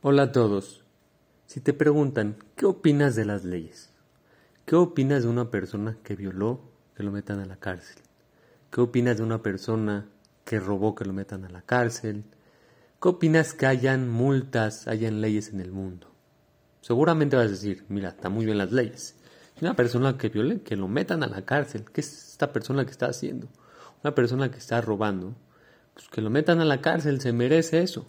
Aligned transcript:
Hola 0.00 0.22
a 0.22 0.32
todos. 0.32 0.84
Si 1.46 1.60
te 1.60 1.72
preguntan, 1.72 2.36
¿qué 2.54 2.66
opinas 2.66 3.16
de 3.16 3.24
las 3.24 3.44
leyes? 3.44 3.90
¿Qué 4.64 4.76
opinas 4.76 5.24
de 5.24 5.28
una 5.28 5.50
persona 5.50 5.98
que 6.04 6.14
violó, 6.14 6.60
que 6.94 7.02
lo 7.02 7.10
metan 7.10 7.40
a 7.40 7.46
la 7.46 7.56
cárcel? 7.56 8.00
¿Qué 8.70 8.80
opinas 8.80 9.16
de 9.16 9.24
una 9.24 9.42
persona 9.42 10.06
que 10.44 10.60
robó, 10.60 10.94
que 10.94 11.04
lo 11.04 11.12
metan 11.12 11.44
a 11.44 11.48
la 11.48 11.62
cárcel? 11.62 12.22
¿Qué 13.02 13.08
opinas 13.08 13.54
que 13.54 13.66
hayan 13.66 14.08
multas, 14.08 14.86
hayan 14.86 15.20
leyes 15.20 15.52
en 15.52 15.58
el 15.58 15.72
mundo? 15.72 16.06
Seguramente 16.80 17.34
vas 17.34 17.46
a 17.46 17.50
decir, 17.50 17.84
mira, 17.88 18.10
está 18.10 18.28
muy 18.28 18.44
bien 18.44 18.58
las 18.58 18.70
leyes. 18.70 19.16
Una 19.60 19.74
persona 19.74 20.16
que 20.16 20.28
viole, 20.28 20.60
que 20.60 20.76
lo 20.76 20.86
metan 20.86 21.24
a 21.24 21.26
la 21.26 21.44
cárcel. 21.44 21.86
¿Qué 21.92 22.02
es 22.02 22.30
esta 22.30 22.52
persona 22.52 22.84
que 22.84 22.92
está 22.92 23.06
haciendo? 23.06 23.48
Una 24.04 24.14
persona 24.14 24.48
que 24.48 24.58
está 24.58 24.80
robando, 24.80 25.34
pues 25.94 26.08
que 26.08 26.20
lo 26.20 26.30
metan 26.30 26.60
a 26.60 26.64
la 26.64 26.80
cárcel, 26.80 27.20
se 27.20 27.32
merece 27.32 27.82
eso 27.82 28.06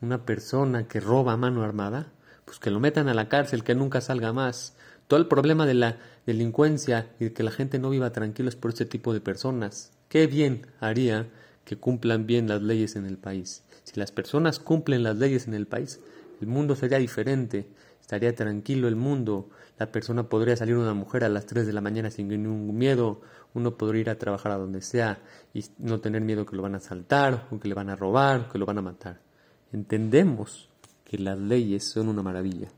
una 0.00 0.24
persona 0.24 0.88
que 0.88 1.00
roba 1.00 1.34
a 1.34 1.36
mano 1.36 1.62
armada, 1.62 2.12
pues 2.44 2.58
que 2.58 2.70
lo 2.70 2.80
metan 2.80 3.08
a 3.08 3.14
la 3.14 3.28
cárcel, 3.28 3.64
que 3.64 3.74
nunca 3.74 4.00
salga 4.00 4.32
más. 4.32 4.76
Todo 5.08 5.20
el 5.20 5.26
problema 5.26 5.66
de 5.66 5.74
la 5.74 5.98
delincuencia 6.26 7.10
y 7.18 7.24
de 7.24 7.32
que 7.32 7.42
la 7.42 7.50
gente 7.50 7.78
no 7.78 7.90
viva 7.90 8.12
tranquilo 8.12 8.48
es 8.48 8.56
por 8.56 8.70
este 8.70 8.86
tipo 8.86 9.12
de 9.12 9.20
personas. 9.20 9.92
Qué 10.08 10.26
bien 10.26 10.66
haría 10.80 11.28
que 11.64 11.76
cumplan 11.76 12.26
bien 12.26 12.48
las 12.48 12.62
leyes 12.62 12.96
en 12.96 13.06
el 13.06 13.18
país. 13.18 13.62
Si 13.84 13.98
las 13.98 14.12
personas 14.12 14.58
cumplen 14.58 15.02
las 15.02 15.18
leyes 15.18 15.46
en 15.46 15.54
el 15.54 15.66
país, 15.66 16.00
el 16.40 16.46
mundo 16.46 16.74
sería 16.76 16.98
diferente, 16.98 17.68
estaría 18.00 18.34
tranquilo 18.34 18.88
el 18.88 18.96
mundo, 18.96 19.50
la 19.78 19.92
persona 19.92 20.28
podría 20.28 20.56
salir 20.56 20.76
una 20.76 20.94
mujer 20.94 21.24
a 21.24 21.28
las 21.28 21.46
3 21.46 21.66
de 21.66 21.72
la 21.72 21.80
mañana 21.80 22.10
sin 22.10 22.28
ningún 22.28 22.76
miedo, 22.76 23.20
uno 23.52 23.76
podría 23.76 24.00
ir 24.00 24.10
a 24.10 24.18
trabajar 24.18 24.52
a 24.52 24.56
donde 24.58 24.80
sea 24.80 25.18
y 25.52 25.64
no 25.78 26.00
tener 26.00 26.22
miedo 26.22 26.46
que 26.46 26.56
lo 26.56 26.62
van 26.62 26.74
a 26.74 26.78
asaltar, 26.78 27.46
o 27.50 27.58
que 27.58 27.68
le 27.68 27.74
van 27.74 27.90
a 27.90 27.96
robar, 27.96 28.40
o 28.40 28.48
que 28.52 28.58
lo 28.58 28.66
van 28.66 28.78
a 28.78 28.82
matar 28.82 29.29
entendemos 29.72 30.68
que 31.04 31.18
las 31.18 31.38
leyes 31.38 31.84
son 31.84 32.08
una 32.08 32.22
maravilla. 32.22 32.68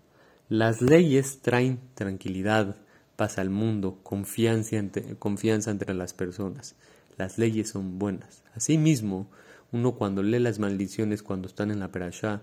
Las 0.49 0.83
leyes 0.83 1.41
traen 1.41 1.81
tranquilidad, 1.95 2.77
paz 3.17 3.39
al 3.39 3.51
mundo, 3.51 3.99
confianza 4.03 4.77
entre, 4.77 5.17
confianza 5.17 5.71
entre 5.71 5.95
las 5.95 6.15
personas. 6.15 6.75
Las 7.17 7.39
leyes 7.39 7.71
son 7.71 7.99
buenas. 7.99 8.43
Asimismo, 8.55 9.29
uno 9.71 9.93
cuando 9.93 10.23
lee 10.23 10.39
las 10.39 10.59
maldiciones 10.59 11.23
cuando 11.23 11.49
están 11.49 11.71
en 11.71 11.81
la 11.81 11.91
perashá, 11.91 12.43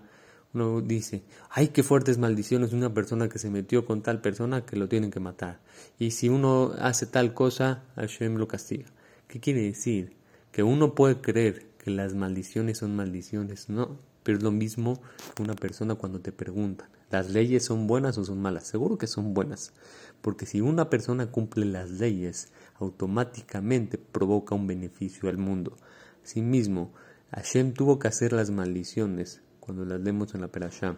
uno 0.52 0.80
dice, 0.80 1.22
ay, 1.50 1.68
qué 1.68 1.82
fuertes 1.82 2.18
maldiciones, 2.18 2.72
una 2.72 2.92
persona 2.92 3.28
que 3.28 3.38
se 3.38 3.50
metió 3.50 3.86
con 3.86 4.02
tal 4.02 4.20
persona 4.20 4.64
que 4.64 4.76
lo 4.76 4.88
tienen 4.88 5.10
que 5.10 5.20
matar. 5.20 5.60
Y 5.98 6.10
si 6.10 6.28
uno 6.28 6.72
hace 6.80 7.06
tal 7.06 7.34
cosa, 7.34 7.84
Hashem 7.94 8.34
lo 8.34 8.48
castiga. 8.48 8.86
¿Qué 9.28 9.38
quiere 9.38 9.62
decir? 9.62 10.16
Que 10.50 10.64
uno 10.64 10.96
puede 10.96 11.20
creer 11.20 11.66
que 11.78 11.92
las 11.92 12.14
maldiciones 12.14 12.78
son 12.78 12.96
maldiciones. 12.96 13.68
No, 13.68 13.96
pero 14.22 14.38
es 14.38 14.44
lo 14.44 14.50
mismo 14.50 15.00
que 15.34 15.42
una 15.42 15.54
persona 15.54 15.94
cuando 15.94 16.20
te 16.20 16.32
preguntan, 16.32 16.88
¿las 17.10 17.30
leyes 17.30 17.64
son 17.64 17.86
buenas 17.86 18.18
o 18.18 18.24
son 18.24 18.40
malas? 18.40 18.66
Seguro 18.66 18.98
que 18.98 19.06
son 19.06 19.34
buenas, 19.34 19.72
porque 20.20 20.46
si 20.46 20.60
una 20.60 20.90
persona 20.90 21.30
cumple 21.30 21.64
las 21.64 21.90
leyes, 21.90 22.52
automáticamente 22.78 23.98
provoca 23.98 24.54
un 24.54 24.66
beneficio 24.66 25.28
al 25.28 25.38
mundo. 25.38 25.76
Asimismo, 26.24 26.92
Hashem 27.32 27.72
tuvo 27.72 27.98
que 27.98 28.08
hacer 28.08 28.32
las 28.32 28.50
maldiciones 28.50 29.42
cuando 29.60 29.84
las 29.84 30.00
leemos 30.00 30.34
en 30.34 30.42
la 30.42 30.48
Perashá, 30.48 30.96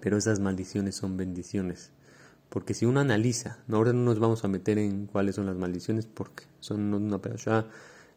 pero 0.00 0.16
esas 0.16 0.40
maldiciones 0.40 0.94
son 0.94 1.16
bendiciones. 1.16 1.92
Porque 2.48 2.74
si 2.74 2.86
uno 2.86 3.00
analiza, 3.00 3.58
ahora 3.70 3.92
no 3.92 4.04
nos 4.04 4.18
vamos 4.18 4.44
a 4.44 4.48
meter 4.48 4.78
en 4.78 5.06
cuáles 5.06 5.34
son 5.34 5.46
las 5.46 5.56
maldiciones 5.56 6.06
porque 6.06 6.44
son 6.60 6.94
una 6.94 7.20
perashá 7.20 7.66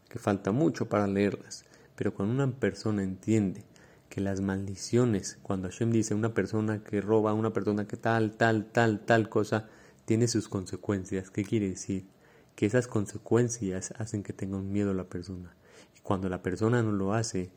que 0.07 0.19
falta 0.19 0.51
mucho 0.51 0.87
para 0.87 1.07
leerlas. 1.07 1.65
Pero 1.95 2.13
cuando 2.13 2.35
una 2.35 2.59
persona 2.59 3.03
entiende 3.03 3.65
que 4.09 4.21
las 4.21 4.41
maldiciones, 4.41 5.37
cuando 5.43 5.69
Hashem 5.69 5.91
dice 5.91 6.15
una 6.15 6.33
persona 6.33 6.83
que 6.83 6.99
roba, 6.99 7.33
una 7.33 7.53
persona 7.53 7.87
que 7.87 7.95
tal, 7.95 8.31
tal, 8.31 8.65
tal, 8.65 9.05
tal 9.05 9.29
cosa, 9.29 9.67
tiene 10.05 10.27
sus 10.27 10.49
consecuencias. 10.49 11.29
¿Qué 11.29 11.43
quiere 11.43 11.69
decir? 11.69 12.07
Que 12.55 12.65
esas 12.65 12.87
consecuencias 12.87 13.93
hacen 13.97 14.23
que 14.23 14.33
tenga 14.33 14.57
un 14.57 14.71
miedo 14.71 14.93
la 14.93 15.05
persona. 15.05 15.55
Y 15.95 15.99
cuando 16.01 16.27
la 16.27 16.41
persona 16.41 16.81
no 16.81 16.91
lo 16.91 17.13
hace, 17.13 17.51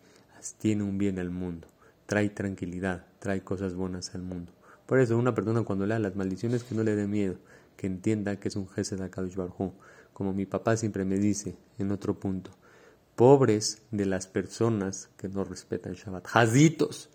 tiene 0.59 0.83
un 0.83 0.99
bien 0.99 1.19
al 1.19 1.31
mundo, 1.31 1.69
trae 2.07 2.29
tranquilidad, 2.29 3.07
trae 3.19 3.43
cosas 3.43 3.75
buenas 3.75 4.15
al 4.15 4.23
mundo. 4.23 4.53
Por 4.87 5.01
eso 5.01 5.17
una 5.17 5.35
persona 5.35 5.63
cuando 5.63 5.87
lea 5.87 5.99
las 5.99 6.17
maldiciones 6.17 6.65
que 6.65 6.75
no 6.75 6.83
le 6.83 6.95
dé 6.95 7.07
miedo, 7.07 7.37
que 7.77 7.87
entienda 7.87 8.37
que 8.37 8.49
es 8.49 8.57
un 8.57 8.69
jefe 8.69 8.97
de 8.97 9.05
Akadosh 9.05 9.37
Barjú, 9.37 9.73
como 10.13 10.35
mi 10.35 10.45
papá 10.45 10.77
siempre 10.77 11.05
me 11.05 11.19
dice 11.19 11.57
en 11.79 11.91
otro 11.91 12.19
punto 12.21 12.51
pobres 13.17 13.83
de 13.91 14.07
las 14.07 14.27
personas 14.27 15.11
que 15.17 15.29
no 15.29 15.45
respetan 15.45 15.95
Shabbat. 15.95 16.27
Jazitos. 16.27 17.11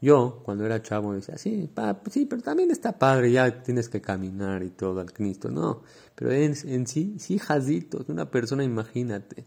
Yo, 0.00 0.42
cuando 0.42 0.66
era 0.66 0.82
chavo, 0.82 1.14
decía, 1.14 1.38
sí, 1.38 1.70
sí, 2.10 2.26
pero 2.26 2.42
también 2.42 2.72
está 2.72 2.98
padre, 2.98 3.30
ya 3.30 3.62
tienes 3.62 3.88
que 3.88 4.00
caminar 4.00 4.64
y 4.64 4.70
todo 4.70 5.00
al 5.00 5.12
Cristo. 5.12 5.48
No, 5.48 5.82
pero 6.16 6.32
en, 6.32 6.56
en 6.64 6.86
sí, 6.88 7.16
sí, 7.18 7.38
jazitos. 7.38 8.08
Una 8.08 8.28
persona, 8.28 8.64
imagínate, 8.64 9.44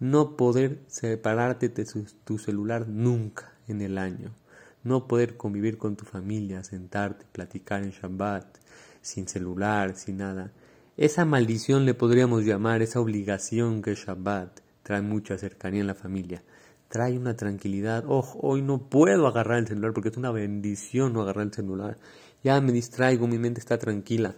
no 0.00 0.36
poder 0.36 0.80
separarte 0.88 1.68
de 1.68 1.86
tu 2.24 2.38
celular 2.38 2.88
nunca 2.88 3.52
en 3.68 3.80
el 3.80 3.96
año. 3.96 4.34
No 4.82 5.06
poder 5.06 5.36
convivir 5.36 5.78
con 5.78 5.94
tu 5.94 6.04
familia, 6.04 6.64
sentarte, 6.64 7.24
platicar 7.30 7.84
en 7.84 7.90
Shabbat, 7.90 8.58
sin 9.00 9.28
celular, 9.28 9.94
sin 9.94 10.16
nada. 10.16 10.50
Esa 10.96 11.24
maldición 11.24 11.84
le 11.84 11.94
podríamos 11.94 12.44
llamar, 12.44 12.82
esa 12.82 13.00
obligación 13.00 13.80
que 13.82 13.92
es 13.92 14.00
Shabbat 14.00 14.60
trae 14.82 15.02
mucha 15.02 15.38
cercanía 15.38 15.80
en 15.80 15.86
la 15.86 15.94
familia, 15.94 16.42
trae 16.88 17.16
una 17.16 17.34
tranquilidad. 17.34 18.04
Oh, 18.06 18.38
hoy 18.40 18.62
no 18.62 18.90
puedo 18.90 19.26
agarrar 19.26 19.58
el 19.58 19.66
celular 19.66 19.92
porque 19.92 20.10
es 20.10 20.16
una 20.16 20.30
bendición 20.30 21.12
no 21.12 21.22
agarrar 21.22 21.46
el 21.46 21.52
celular. 21.52 21.98
Ya 22.44 22.60
me 22.60 22.72
distraigo, 22.72 23.26
mi 23.26 23.38
mente 23.38 23.60
está 23.60 23.78
tranquila, 23.78 24.34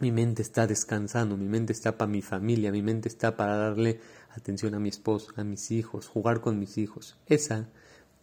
mi 0.00 0.10
mente 0.10 0.42
está 0.42 0.66
descansando, 0.66 1.36
mi 1.36 1.48
mente 1.48 1.72
está 1.72 1.96
para 1.96 2.10
mi 2.10 2.20
familia, 2.20 2.72
mi 2.72 2.82
mente 2.82 3.08
está 3.08 3.36
para 3.36 3.56
darle 3.56 4.00
atención 4.36 4.74
a 4.74 4.80
mi 4.80 4.88
esposo, 4.88 5.32
a 5.36 5.44
mis 5.44 5.70
hijos, 5.70 6.08
jugar 6.08 6.40
con 6.40 6.58
mis 6.58 6.76
hijos. 6.78 7.16
Esa, 7.26 7.68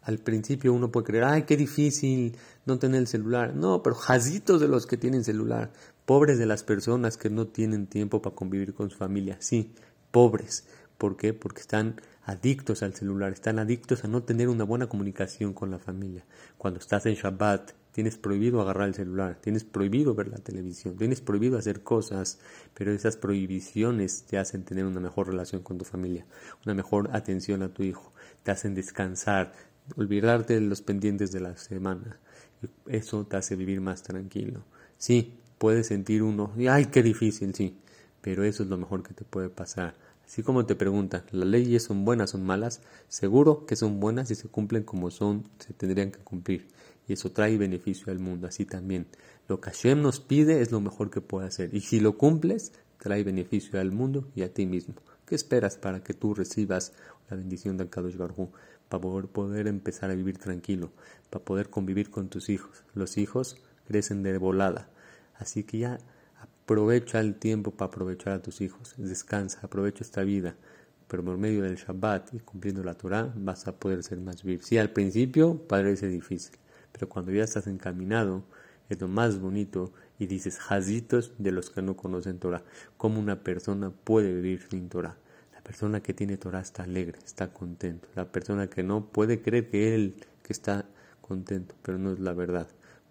al 0.02 0.20
principio 0.20 0.74
uno 0.74 0.92
puede 0.92 1.06
creer, 1.06 1.24
ay, 1.24 1.44
qué 1.44 1.56
difícil 1.56 2.36
no 2.66 2.78
tener 2.78 3.00
el 3.00 3.08
celular. 3.08 3.56
No, 3.56 3.82
pero 3.82 3.96
jazitos 3.96 4.60
de 4.60 4.68
los 4.68 4.86
que 4.86 4.98
tienen 4.98 5.24
celular, 5.24 5.72
pobres 6.06 6.38
de 6.38 6.46
las 6.46 6.64
personas 6.64 7.18
que 7.18 7.30
no 7.30 7.48
tienen 7.48 7.88
tiempo 7.88 8.22
para 8.22 8.36
convivir 8.36 8.74
con 8.74 8.90
su 8.90 8.98
familia. 8.98 9.38
Sí, 9.40 9.74
pobres 10.12 10.66
¿Por 11.00 11.16
qué? 11.16 11.34
Porque 11.34 11.62
están 11.62 12.02
adictos 12.26 12.84
al 12.84 12.94
celular, 12.94 13.32
están 13.32 13.58
adictos 13.58 14.04
a 14.04 14.10
no 14.10 14.24
tener 14.24 14.50
una 14.50 14.66
buena 14.66 14.90
comunicación 14.90 15.54
con 15.54 15.72
la 15.72 15.80
familia. 15.80 16.26
Cuando 16.58 16.78
estás 16.78 17.06
en 17.06 17.16
Shabbat, 17.16 17.72
tienes 17.94 18.18
prohibido 18.18 18.60
agarrar 18.60 18.90
el 18.90 18.96
celular, 18.96 19.38
tienes 19.40 19.64
prohibido 19.64 20.14
ver 20.14 20.28
la 20.28 20.40
televisión, 20.40 20.98
tienes 20.98 21.22
prohibido 21.22 21.58
hacer 21.58 21.84
cosas, 21.84 22.40
pero 22.74 22.92
esas 22.92 23.16
prohibiciones 23.16 24.24
te 24.24 24.38
hacen 24.38 24.64
tener 24.64 24.84
una 24.84 25.00
mejor 25.00 25.30
relación 25.30 25.64
con 25.64 25.78
tu 25.78 25.86
familia, 25.86 26.26
una 26.66 26.74
mejor 26.74 27.10
atención 27.14 27.64
a 27.64 27.74
tu 27.74 27.84
hijo, 27.84 28.12
te 28.44 28.52
hacen 28.52 28.76
descansar, 28.76 29.54
olvidarte 29.96 30.56
de 30.56 30.62
los 30.62 30.82
pendientes 30.82 31.32
de 31.32 31.40
la 31.40 31.56
semana. 31.56 32.20
Eso 32.88 33.26
te 33.26 33.38
hace 33.38 33.56
vivir 33.56 33.80
más 33.80 34.04
tranquilo. 34.04 34.66
Sí, 34.98 35.40
puedes 35.60 35.88
sentir 35.88 36.24
uno, 36.24 36.52
ay, 36.70 36.88
qué 36.88 37.02
difícil, 37.02 37.56
sí, 37.56 37.78
pero 38.20 38.44
eso 38.44 38.64
es 38.64 38.70
lo 38.70 38.78
mejor 38.78 39.02
que 39.02 39.14
te 39.14 39.24
puede 39.24 39.48
pasar 39.48 40.09
Así 40.30 40.44
como 40.44 40.68
te 40.68 40.76
preguntan, 40.76 41.24
¿las 41.32 41.50
leyes 41.50 41.82
son 41.82 42.06
buenas 42.06 42.30
son 42.30 42.46
malas? 42.46 42.82
Seguro 43.08 43.66
que 43.66 43.76
son 43.76 44.00
buenas 44.00 44.30
y 44.30 44.36
se 44.36 44.48
cumplen 44.48 44.84
como 44.84 45.10
son, 45.10 45.50
se 45.58 45.74
tendrían 45.74 46.12
que 46.12 46.20
cumplir. 46.20 46.68
Y 47.08 47.14
eso 47.14 47.32
trae 47.32 47.58
beneficio 47.58 48.12
al 48.12 48.20
mundo, 48.20 48.46
así 48.46 48.64
también. 48.64 49.08
Lo 49.48 49.60
que 49.60 49.72
Hashem 49.72 50.04
nos 50.04 50.20
pide 50.20 50.62
es 50.62 50.72
lo 50.72 50.82
mejor 50.82 51.10
que 51.10 51.20
puede 51.20 51.48
hacer. 51.48 51.74
Y 51.74 51.82
si 51.82 52.00
lo 52.00 52.16
cumples, 52.16 52.74
trae 53.00 53.24
beneficio 53.24 53.82
al 53.82 53.92
mundo 53.92 54.28
y 54.36 54.44
a 54.44 54.54
ti 54.54 54.68
mismo. 54.68 54.94
¿Qué 55.26 55.34
esperas 55.34 55.78
para 55.78 56.04
que 56.04 56.14
tú 56.14 56.36
recibas 56.36 56.94
la 57.28 57.36
bendición 57.36 57.78
del 57.78 57.90
Kadosh 57.90 58.16
Baruj 58.16 58.52
Para 58.88 59.02
poder 59.02 59.66
empezar 59.66 60.12
a 60.12 60.16
vivir 60.16 60.38
tranquilo, 60.38 60.92
para 61.32 61.44
poder 61.44 61.72
convivir 61.72 62.12
con 62.12 62.30
tus 62.30 62.50
hijos. 62.50 62.84
Los 62.94 63.18
hijos 63.18 63.58
crecen 63.88 64.22
de 64.22 64.38
volada. 64.38 64.92
Así 65.40 65.64
que 65.64 65.80
ya 65.80 65.98
Aprovecha 66.70 67.20
el 67.20 67.34
tiempo 67.34 67.72
para 67.72 67.88
aprovechar 67.88 68.34
a 68.34 68.44
tus 68.44 68.62
hijos. 68.62 68.94
Descansa, 68.96 69.58
aprovecha 69.64 70.04
esta 70.04 70.22
vida. 70.22 70.56
Pero 71.08 71.26
por 71.26 71.36
medio 71.36 71.64
del 71.64 71.78
Shabbat 71.78 72.36
y 72.36 72.40
cumpliendo 72.42 72.84
la 72.84 72.94
Torah 72.94 73.34
vas 73.36 73.68
a 73.68 73.80
poder 73.80 74.04
ser 74.04 74.20
más 74.20 74.44
vivir. 74.44 74.64
Sí, 74.64 74.78
al 74.78 74.92
principio 74.92 75.58
parece 75.68 76.08
difícil, 76.08 76.60
pero 76.92 77.10
cuando 77.10 77.32
ya 77.32 77.44
estás 77.44 77.66
encaminado 77.66 78.44
es 78.88 79.02
lo 79.02 79.08
más 79.08 79.40
bonito 79.40 79.94
y 80.20 80.28
dices 80.28 80.60
jazitos 80.60 81.34
de 81.40 81.52
los 81.52 81.72
que 81.72 81.82
no 81.82 81.98
conocen 81.98 82.38
Torah. 82.38 82.62
¿Cómo 82.98 83.20
una 83.20 83.44
persona 83.44 83.90
puede 83.90 84.32
vivir 84.32 84.62
sin 84.70 84.90
Torah? 84.90 85.18
La 85.56 85.62
persona 85.62 86.04
que 86.04 86.14
tiene 86.14 86.38
Torah 86.38 86.62
está 86.62 86.84
alegre, 86.84 87.18
está 87.26 87.52
contento. 87.52 88.08
La 88.14 88.32
persona 88.32 88.70
que 88.70 88.84
no 88.84 89.08
puede 89.08 89.42
creer 89.42 89.72
que 89.72 89.96
él 89.96 90.24
que 90.44 90.54
está 90.54 90.86
contento, 91.20 91.74
pero 91.82 91.98
no 91.98 92.12
es 92.12 92.20
la 92.20 92.34
verdad 92.34 92.68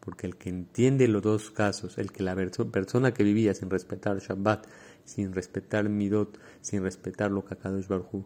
porque 0.09 0.27
el 0.27 0.37
que 0.37 0.49
entiende 0.49 1.07
los 1.07 1.21
dos 1.21 1.51
casos, 1.51 1.99
el 1.99 2.13
que 2.13 2.23
la 2.23 2.35
persona 2.73 3.13
que 3.13 3.23
vivía 3.25 3.53
sin 3.53 3.69
respetar 3.69 4.19
Shabbat, 4.19 4.67
sin 5.05 5.35
respetar 5.35 5.87
Midot, 5.91 6.39
sin 6.63 6.83
respetar 6.83 7.31
lo 7.31 7.45
que 7.45 7.53
Akadosh 7.53 7.89
Baruj 7.89 8.25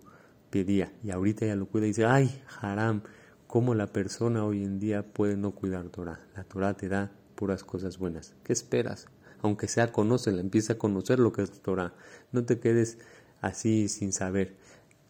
pedía, 0.49 0.93
y 1.02 1.11
ahorita 1.11 1.44
ya 1.44 1.56
lo 1.56 1.67
cuida 1.67 1.87
y 1.87 1.88
dice, 1.88 2.05
ay, 2.05 2.40
haram, 2.61 3.02
cómo 3.49 3.75
la 3.75 3.88
persona 3.88 4.44
hoy 4.44 4.62
en 4.62 4.79
día 4.79 5.12
puede 5.12 5.37
no 5.37 5.56
cuidar 5.56 5.88
Torah. 5.88 6.20
La 6.37 6.44
Torah 6.44 6.75
te 6.75 6.88
da 6.88 7.11
puras 7.34 7.64
cosas 7.64 7.99
buenas. 7.99 8.37
¿Qué 8.44 8.52
esperas? 8.52 9.08
Aunque 9.40 9.67
sea 9.67 9.90
conócela, 9.90 10.40
empieza 10.40 10.75
a 10.75 10.79
conocer 10.79 11.19
lo 11.19 11.32
que 11.32 11.43
es 11.43 11.50
Torah. 11.62 11.94
No 12.31 12.44
te 12.44 12.61
quedes 12.61 12.99
así 13.40 13.88
sin 13.88 14.12
saber. 14.12 14.55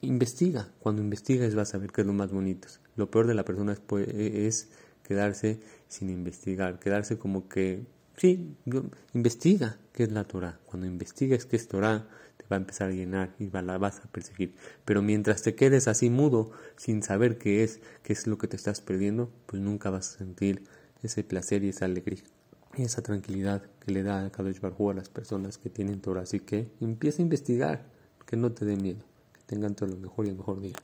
Investiga. 0.00 0.72
Cuando 0.80 1.02
investigas 1.02 1.54
vas 1.54 1.74
a 1.74 1.78
ver 1.78 1.92
qué 1.92 2.00
es 2.00 2.06
lo 2.06 2.14
más 2.14 2.32
bonito. 2.32 2.68
Lo 2.96 3.10
peor 3.10 3.26
de 3.26 3.34
la 3.34 3.44
persona 3.44 3.76
es 4.06 4.70
quedarse 5.02 5.60
sin 5.88 6.10
investigar, 6.10 6.78
quedarse 6.78 7.18
como 7.18 7.48
que, 7.48 7.86
sí, 8.16 8.56
investiga 9.14 9.78
qué 9.92 10.04
es 10.04 10.12
la 10.12 10.24
Torah. 10.24 10.58
Cuando 10.66 10.86
investigas 10.86 11.46
qué 11.46 11.56
es 11.56 11.68
Torah, 11.68 12.08
te 12.36 12.44
va 12.50 12.56
a 12.56 12.60
empezar 12.60 12.90
a 12.90 12.92
llenar 12.92 13.34
y 13.38 13.50
la 13.50 13.78
vas 13.78 14.00
a 14.00 14.10
perseguir. 14.10 14.54
Pero 14.84 15.02
mientras 15.02 15.42
te 15.42 15.54
quedes 15.54 15.88
así 15.88 16.10
mudo, 16.10 16.50
sin 16.76 17.02
saber 17.02 17.38
qué 17.38 17.64
es, 17.64 17.80
qué 18.02 18.12
es 18.12 18.26
lo 18.26 18.38
que 18.38 18.48
te 18.48 18.56
estás 18.56 18.80
perdiendo, 18.80 19.30
pues 19.46 19.62
nunca 19.62 19.90
vas 19.90 20.14
a 20.14 20.18
sentir 20.18 20.64
ese 21.02 21.24
placer 21.24 21.64
y 21.64 21.70
esa 21.70 21.86
alegría 21.86 22.22
y 22.76 22.82
esa 22.82 23.02
tranquilidad 23.02 23.62
que 23.80 23.92
le 23.92 24.02
da 24.02 24.24
a 24.24 24.30
Kadosh 24.30 24.60
Barhu 24.60 24.90
a 24.90 24.94
las 24.94 25.08
personas 25.08 25.58
que 25.58 25.70
tienen 25.70 26.00
Torah. 26.00 26.22
Así 26.22 26.40
que 26.40 26.70
empieza 26.80 27.20
a 27.20 27.24
investigar, 27.24 27.84
que 28.26 28.36
no 28.36 28.52
te 28.52 28.64
dé 28.64 28.76
miedo, 28.76 29.04
que 29.32 29.40
tengan 29.46 29.74
todo 29.74 29.90
lo 29.90 29.96
mejor 29.96 30.26
y 30.26 30.30
el 30.30 30.36
mejor 30.36 30.60
día. 30.60 30.76